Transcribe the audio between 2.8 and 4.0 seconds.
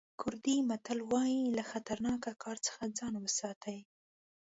ځان وساتئ.